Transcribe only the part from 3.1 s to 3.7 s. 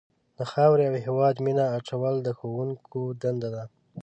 دنده ده.